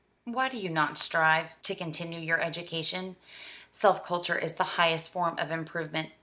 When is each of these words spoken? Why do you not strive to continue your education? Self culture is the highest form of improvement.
Why 0.23 0.49
do 0.49 0.57
you 0.57 0.69
not 0.69 0.97
strive 0.97 1.51
to 1.61 1.75
continue 1.75 2.17
your 2.19 2.41
education? 2.41 3.17
Self 3.71 4.03
culture 4.03 4.35
is 4.35 4.55
the 4.55 4.63
highest 4.73 5.11
form 5.11 5.37
of 5.37 5.51
improvement. 5.51 6.09